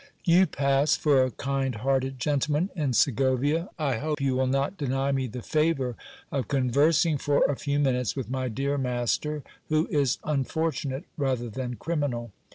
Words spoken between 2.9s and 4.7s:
Segovia; I hope you will